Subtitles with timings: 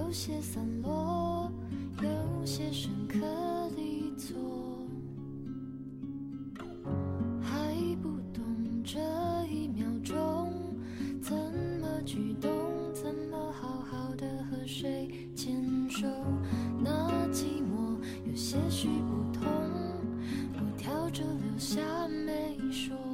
[0.00, 1.52] 有些散落，
[2.02, 3.18] 有些深刻
[3.76, 4.34] 地错，
[7.40, 8.42] 还不懂
[8.82, 8.98] 这
[9.46, 10.50] 一秒钟
[11.20, 11.36] 怎
[11.80, 12.50] 么举动，
[12.94, 16.08] 怎么好好的和谁牵手，
[16.82, 19.44] 那寂寞有些许不同，
[20.54, 23.09] 我挑着留下没说。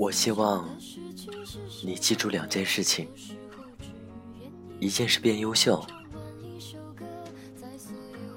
[0.00, 0.66] 我希望
[1.84, 3.06] 你记住两件事情，
[4.78, 5.84] 一件是变优秀，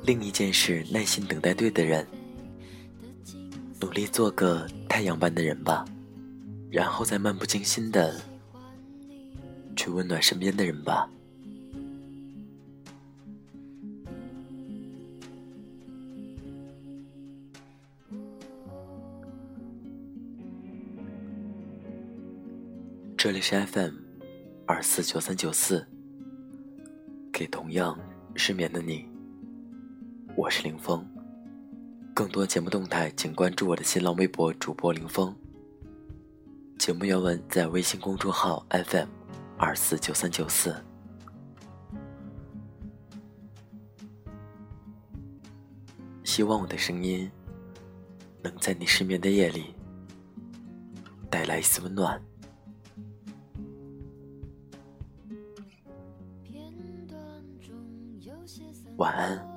[0.02, 2.06] 另一件事耐心等待对的人，
[3.80, 5.86] 努力做个太阳般的人吧，
[6.70, 8.22] 然后再漫不经心的
[9.74, 11.10] 去温暖身边的人吧。
[23.34, 23.96] 这里是 FM
[24.68, 25.84] 二四九三九四，
[27.32, 28.00] 给同样
[28.36, 29.10] 失眠的你，
[30.36, 31.04] 我是林峰。
[32.14, 35.36] 更多节目动态，请关注我的新浪微博主播林峰。
[36.78, 39.08] 节目原文在微信公众号 FM
[39.58, 40.76] 二四九三九四。
[46.24, 47.28] 希望我的声音
[48.44, 49.74] 能在你失眠的夜里
[51.32, 52.22] 带来一丝温暖。
[58.98, 59.48] 晚安，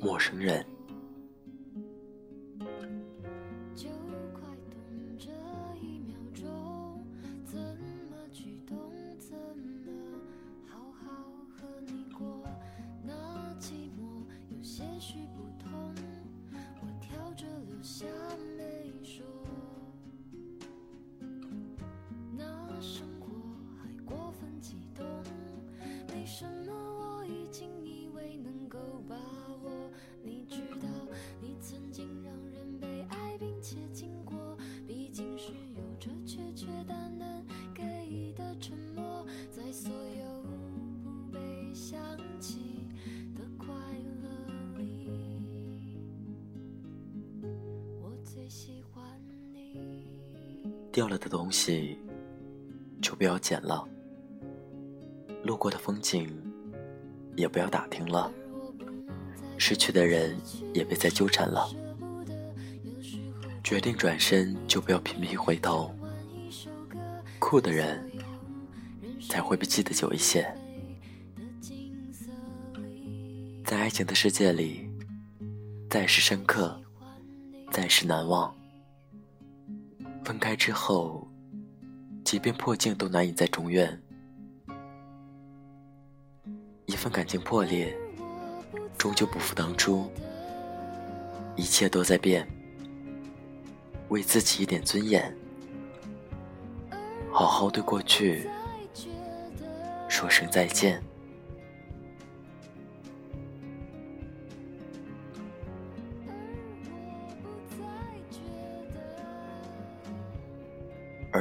[0.00, 0.75] 陌生人。
[50.96, 51.98] 掉了的东西
[53.02, 53.86] 就不要捡了，
[55.44, 56.26] 路过的风景
[57.36, 58.32] 也不要打听了，
[59.58, 60.34] 失去的人
[60.72, 61.68] 也别再纠缠了。
[63.62, 65.94] 决定转身就不要频频回头，
[67.38, 68.10] 酷的人
[69.28, 70.50] 才会被记得久一些。
[73.66, 74.88] 在爱情的世界里，
[75.90, 76.80] 再是深刻，
[77.70, 78.56] 再是难忘。
[80.26, 81.24] 分开之后，
[82.24, 84.02] 即便破镜都难以再重圆。
[86.86, 87.96] 一份感情破裂，
[88.98, 90.10] 终究不复当初。
[91.54, 92.44] 一切都在变，
[94.08, 95.32] 为自己一点尊严，
[97.30, 98.50] 好好对过去
[100.08, 101.00] 说声再见。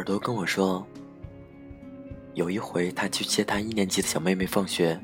[0.06, 0.86] 朵跟我说，
[2.36, 5.02] 有一回他去接他一年级的小妹妹放学，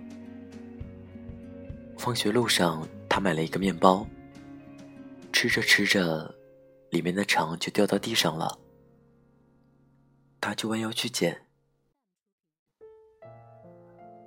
[1.98, 4.06] 放学路上他买了一个面包，
[5.34, 6.34] 吃着吃着，
[6.92, 8.60] 里面的肠就掉到地上了，
[10.40, 11.36] 他就弯腰去捡，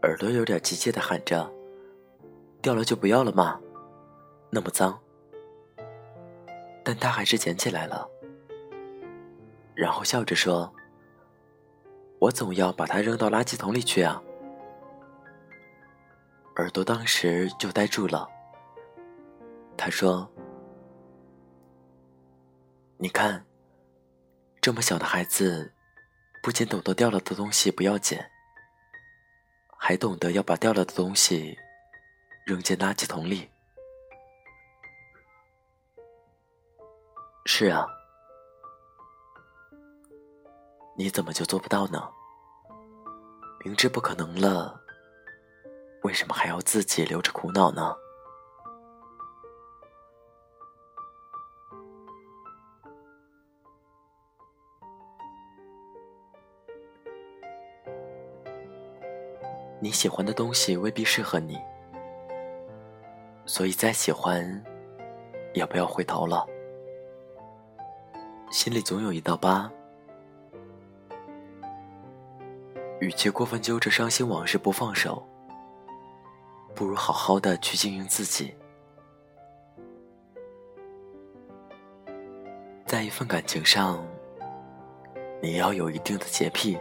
[0.02, 1.48] 耳朵有点急切的喊着
[2.60, 3.60] ：“掉了就不要了嘛，
[4.50, 4.98] 那么脏。”
[6.82, 8.10] 但他还是捡起来了。
[9.74, 10.72] 然后笑着说
[12.20, 14.22] ：“我总要把它扔到垃圾桶里去啊！”
[16.56, 18.28] 耳朵当时就呆住了。
[19.76, 20.30] 他说
[22.96, 23.44] ：“你看，
[24.60, 25.74] 这么小的孩子，
[26.40, 28.30] 不仅懂得掉了的东西不要捡，
[29.76, 31.58] 还懂得要把掉了的东西
[32.46, 33.50] 扔进垃圾桶里。”
[37.44, 37.84] 是啊。
[40.96, 42.08] 你怎么就做不到呢？
[43.64, 44.80] 明知不可能了，
[46.02, 47.96] 为什么还要自己留着苦恼呢？
[59.80, 61.58] 你喜欢的东西未必适合你，
[63.44, 64.64] 所以再喜欢，
[65.52, 66.46] 也不要回头了。
[68.50, 69.70] 心里总有一道疤，
[73.04, 75.22] 与其过分揪着伤心往事不放手，
[76.74, 78.54] 不如好好的去经营自己。
[82.86, 84.02] 在一份感情上，
[85.42, 86.78] 你要有一定的洁癖，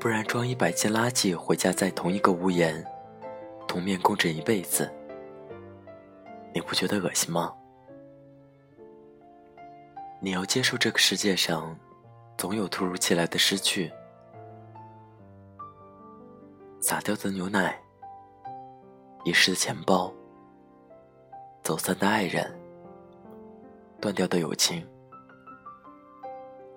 [0.00, 2.84] 不然装一百斤垃圾回家，在同一个屋檐，
[3.68, 4.92] 同面共枕一辈子，
[6.52, 7.54] 你不觉得恶心吗？
[10.18, 11.78] 你要接受这个世界上，
[12.36, 13.90] 总有突如其来的失去，
[16.80, 17.80] 洒掉的牛奶，
[19.24, 20.12] 遗失的钱包，
[21.62, 22.54] 走散的爱人，
[24.00, 24.86] 断掉的友情。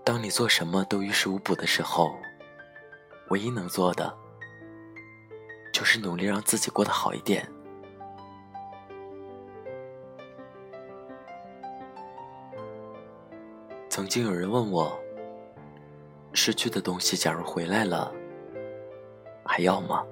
[0.05, 2.15] 当你做什么都于事无补的时候，
[3.29, 4.11] 唯一能做的，
[5.73, 7.45] 就是努力让自己过得好一点。
[13.89, 14.97] 曾经有人问我
[16.41, 18.09] ：“失去的东西，假如回来了，
[19.43, 20.05] 还要吗？”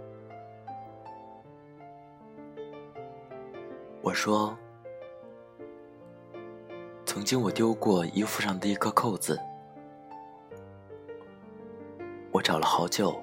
[4.03, 4.53] 我说
[7.05, 9.39] ：“曾经我丢过衣服上的一颗扣子，
[12.33, 13.17] 我找了好久，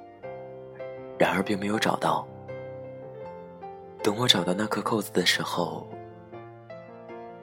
[1.18, 2.26] 然而并没有找到。
[4.02, 5.86] 等我找到那颗扣子的时候，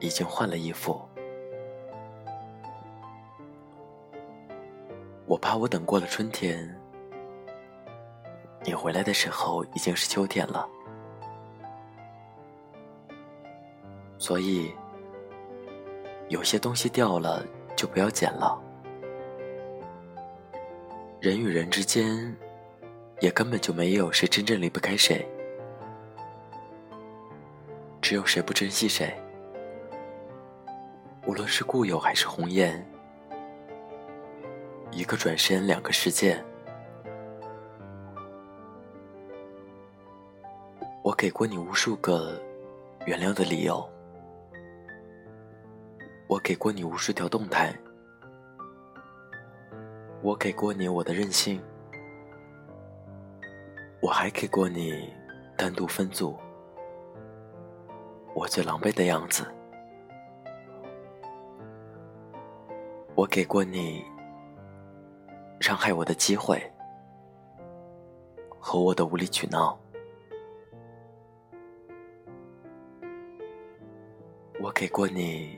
[0.00, 1.00] 已经换了衣服。”
[5.32, 6.78] 我怕我等过了春天，
[8.64, 10.68] 你回来的时候已经是秋天了，
[14.18, 14.70] 所以
[16.28, 17.42] 有些东西掉了
[17.74, 18.60] 就不要捡了。
[21.18, 22.36] 人与人之间，
[23.20, 25.26] 也根本就没有谁真正离不开谁，
[28.02, 29.10] 只有谁不珍惜谁。
[31.24, 32.86] 无论是故友还是红颜。
[34.92, 36.38] 一个转身，两个世界。
[41.02, 42.38] 我给过你无数个
[43.06, 43.88] 原谅的理由，
[46.28, 47.74] 我给过你无数条动态，
[50.20, 51.58] 我给过你我的任性，
[54.02, 55.10] 我还给过你
[55.56, 56.36] 单独分组，
[58.34, 59.46] 我最狼狈的样子，
[63.14, 64.04] 我给过你。
[65.62, 66.60] 伤害我的机会
[68.58, 69.78] 和我的无理取闹，
[74.60, 75.56] 我给过你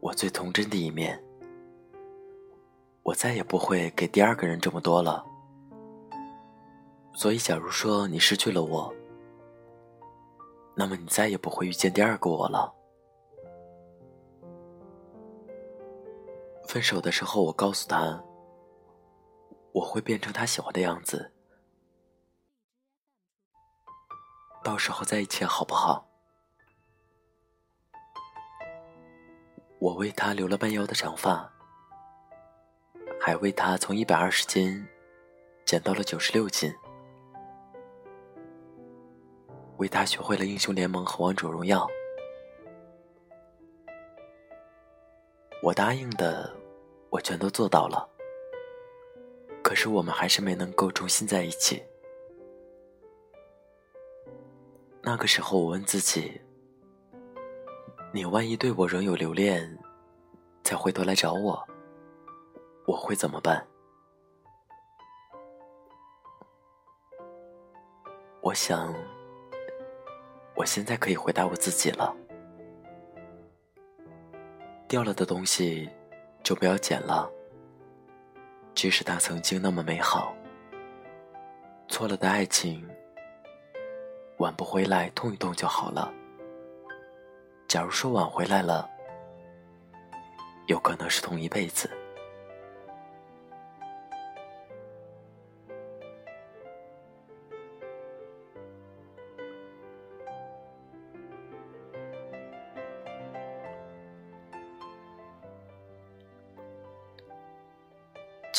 [0.00, 1.22] 我最童真的一面，
[3.02, 5.22] 我再也不会给第二个人这么多了。
[7.12, 8.90] 所以，假如说你失去了我，
[10.74, 12.72] 那么你再也不会遇见第二个我了。
[16.72, 18.24] 分手的时候，我告诉他，
[19.72, 21.30] 我会变成他喜欢的样子，
[24.64, 26.08] 到时候在一起好不好？
[29.80, 31.46] 我为他留了半腰的长发，
[33.20, 34.82] 还为他从一百二十斤
[35.66, 36.74] 减到了九十六斤，
[39.76, 41.86] 为他学会了英雄联盟和王者荣耀。
[45.62, 46.61] 我答应的。
[47.12, 48.08] 我全都做到了，
[49.62, 51.82] 可是我们还是没能够重新在一起。
[55.02, 56.40] 那个时候，我问自己：
[58.14, 59.78] 你万一对我仍有留恋，
[60.62, 61.62] 再回头来找我，
[62.86, 63.62] 我会怎么办？
[68.40, 68.94] 我想，
[70.54, 72.16] 我现在可以回答我自己了。
[74.88, 75.90] 掉了的东西。
[76.42, 77.30] 就不要捡了，
[78.74, 80.34] 即使它曾经那么美好。
[81.88, 82.88] 错了的爱情，
[84.38, 86.12] 挽不回来，痛一痛就好了。
[87.68, 88.88] 假如说挽回来了，
[90.66, 91.88] 有可能是痛一辈子。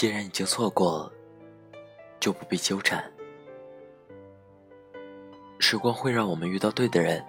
[0.04, 1.10] 既然已经错过，
[2.20, 3.10] 就不必纠缠。
[5.60, 7.26] 时光会让我们遇到对的人。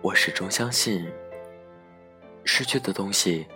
[0.00, 1.04] 我始终相信，
[2.44, 3.48] 失去的东西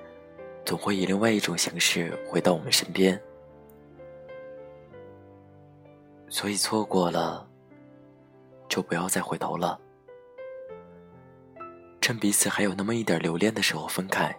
[0.65, 3.17] 总会以另外一种形式回到我们身边。
[6.29, 7.49] 所以错过了，
[8.69, 9.81] 就不要再回头了。
[12.01, 14.37] 趁彼此还有那么一点留恋的时候分开，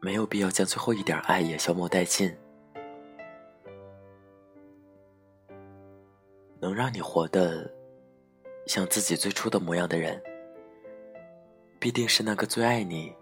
[0.00, 2.34] 没有必要将最后一点爱也消磨殆尽。
[6.58, 7.70] 能让你活得
[8.66, 10.20] 像自己最初的模样的人，
[11.78, 13.14] 必定是那个最爱你，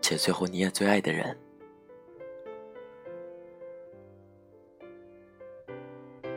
[0.00, 1.36] 且最后你也最爱的人。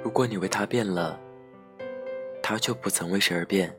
[0.04, 1.20] 如果你为他变了，
[2.42, 3.74] 他却不曾为谁而变。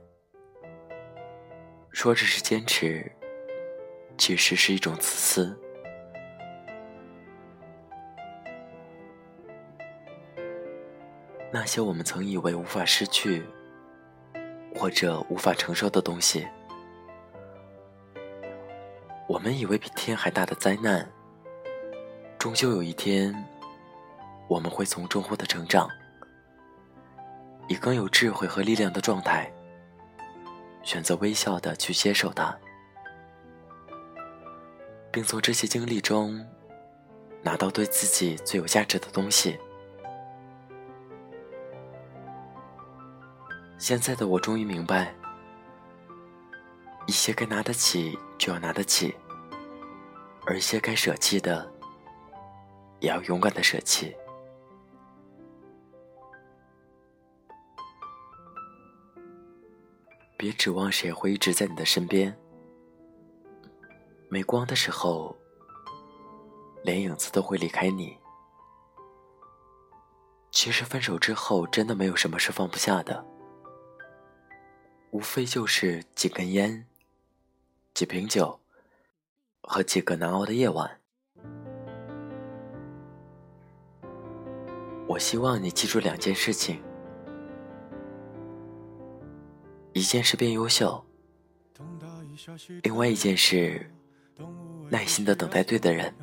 [1.91, 3.11] 说只是坚持，
[4.16, 5.59] 其实是一种自私。
[11.52, 13.44] 那些我们曾以为无法失去，
[14.75, 16.47] 或者无法承受的东西，
[19.28, 21.09] 我们以为比天还大的灾难，
[22.38, 23.33] 终究有一天，
[24.49, 25.88] 我们会从中获得成长，
[27.68, 29.49] 以更有智慧和力量的状态。
[30.83, 32.54] 选择微笑的去接受它，
[35.14, 36.44] 并从这些经历中
[37.40, 39.56] 拿到对自己最有价值的东西。
[43.78, 45.14] 现在的我终于明白，
[47.06, 49.14] 一些该拿得起就要拿得起，
[50.47, 51.73] 而一些该舍弃的
[52.99, 54.12] 也要勇敢的舍弃。
[60.37, 62.37] 别指望谁会一直在你的身边。
[64.28, 65.37] 没光的时候，
[66.83, 68.16] 连影子都会离开你。
[70.50, 73.25] 其实分手之后，真的没有什么是放不下的，
[75.11, 76.87] 无非就是几根烟、
[77.93, 78.61] 几瓶酒
[79.62, 81.00] 和几个难熬的夜晚。
[85.07, 86.83] 我希望你记住两件事情。
[89.93, 91.04] 一件事变优秀，
[92.83, 93.88] 另外一件事，
[94.91, 96.14] 耐心的等待对的人，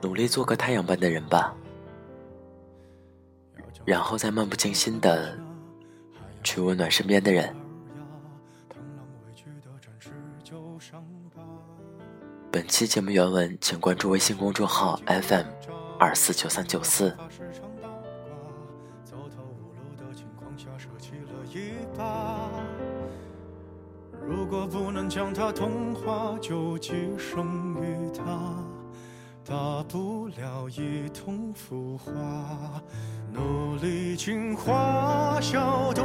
[0.00, 1.54] 努力做个太阳般的人吧，
[3.84, 5.38] 然后再漫不经心的
[6.42, 7.54] 去温暖身边的人。
[12.50, 15.46] 本期节目原文，请关注微信公众号 FM
[15.98, 17.16] 二四九三九四。
[24.52, 28.22] 果不能将它同化，就寄生于它，
[29.42, 32.12] 大不了一同腐化。
[33.32, 36.04] 努力进化，小动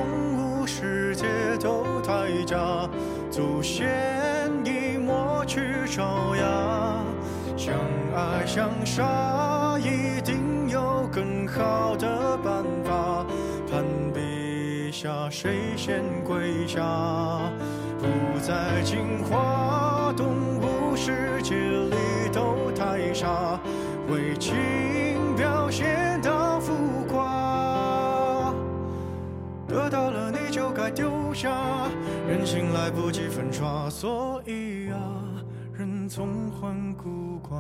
[0.61, 1.25] 物世界
[1.59, 2.89] 都太假，
[3.29, 7.03] 祖先已抹去爪牙。
[7.57, 7.75] 相
[8.15, 13.25] 爱相杀，一定有更好的办法。
[13.69, 16.81] 攀比下，谁先跪下？
[18.47, 20.25] 在进化，动
[20.61, 23.59] 物世界里都太傻，
[24.07, 24.55] 为情
[25.35, 26.73] 表现到浮
[27.09, 28.53] 夸。
[29.67, 31.89] 得到了你就该丢下，
[32.25, 34.97] 人心来不及粉刷，所以啊，
[35.73, 37.57] 人总患孤寡。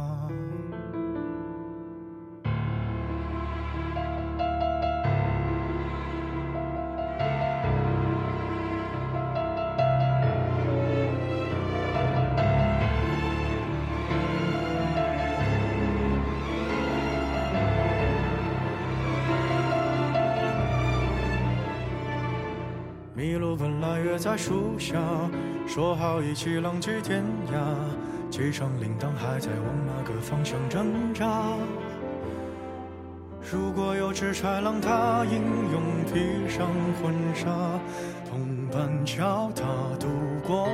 [23.17, 24.95] 麋鹿本来约在树下，
[25.67, 28.29] 说好一起浪迹天涯。
[28.29, 31.25] 机场铃铛还在往那个方向挣扎。
[33.51, 36.67] 如果有只豺狼，它英勇披上
[37.01, 37.49] 婚纱，
[38.29, 39.63] 同伴教它
[39.99, 40.07] 度
[40.45, 40.67] 过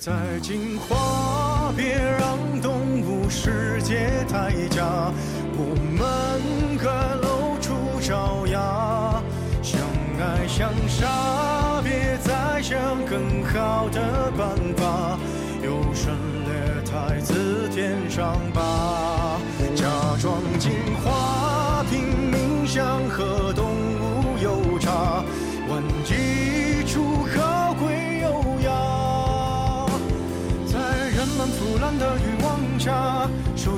[0.00, 5.12] 在进化，别让动物世界太假，
[5.52, 6.40] 我们
[6.78, 6.88] 该
[7.20, 9.22] 露出爪牙，
[9.62, 9.78] 相
[10.18, 15.18] 爱相杀，别再想更好的办法，
[15.62, 16.16] 优胜
[16.46, 16.50] 劣
[16.90, 18.69] 汰字典上吧，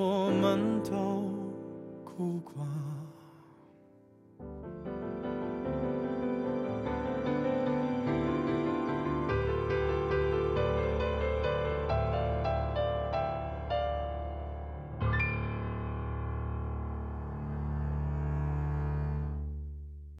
[0.00, 1.30] 我们都
[2.06, 2.89] 哭过。